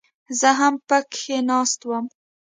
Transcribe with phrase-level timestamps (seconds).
[0.39, 2.05] زه هم پکښې ناست وم.